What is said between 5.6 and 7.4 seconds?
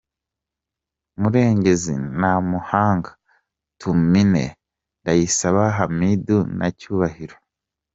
Hamidu na Cyubahiro.